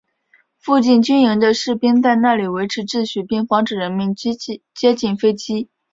[0.57, 4.31] 附近军营的士兵在那里维持秩序并防止人们太
[4.73, 5.69] 接近飞机。